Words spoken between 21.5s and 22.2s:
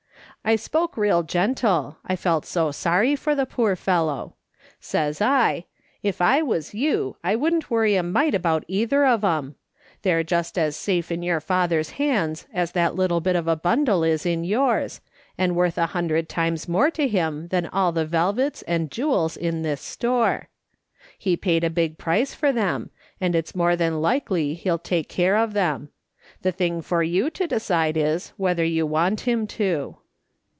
a big